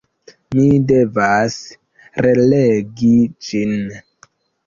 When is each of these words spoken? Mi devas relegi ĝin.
Mi 0.59 0.63
devas 0.91 1.57
relegi 2.27 3.13
ĝin. 3.49 3.77